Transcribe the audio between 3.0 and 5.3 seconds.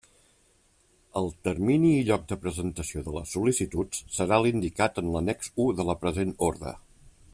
de les sol·licituds serà l'indicat en